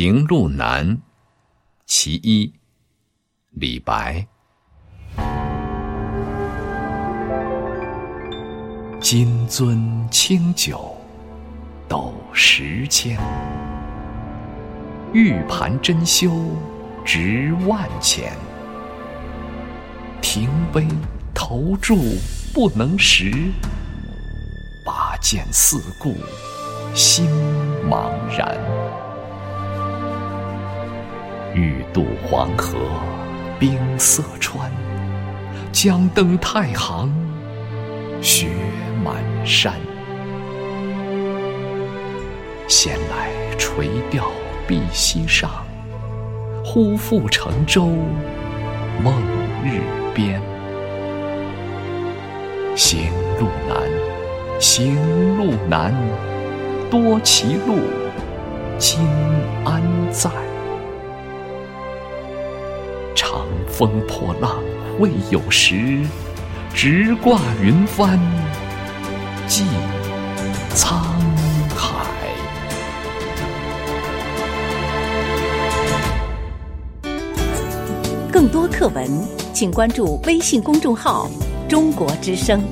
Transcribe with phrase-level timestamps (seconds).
[0.00, 0.86] 行路难》
[1.84, 2.54] 其一，
[3.50, 4.24] 李白。
[9.00, 10.96] 金樽清酒
[11.88, 13.18] 斗十千，
[15.12, 16.30] 玉盘珍羞
[17.04, 18.32] 值万钱。
[20.22, 20.86] 停杯
[21.34, 21.96] 投箸
[22.54, 23.32] 不能食，
[24.86, 26.14] 拔剑四顾
[26.94, 27.28] 心
[27.90, 28.56] 茫然。
[31.58, 32.78] 欲渡黄河
[33.58, 34.70] 冰塞川，
[35.72, 37.12] 将登太行
[38.22, 38.46] 雪
[39.02, 39.74] 满山。
[42.68, 44.30] 闲来垂钓
[44.68, 45.50] 碧溪上，
[46.64, 47.86] 忽复乘舟
[49.02, 49.12] 梦
[49.64, 49.80] 日
[50.14, 50.40] 边。
[52.76, 54.94] 行路难，行
[55.36, 55.92] 路难，
[56.88, 57.80] 多歧路，
[58.78, 59.00] 今
[59.64, 59.82] 安
[60.12, 60.30] 在？
[63.20, 64.62] 长风破浪
[65.00, 65.98] 未有时，
[66.72, 68.16] 直挂云帆
[69.48, 69.64] 济
[70.72, 71.02] 沧
[71.74, 72.06] 海。
[78.30, 79.10] 更多课文，
[79.52, 81.28] 请关注微信公众号
[81.68, 82.62] “中国之声”。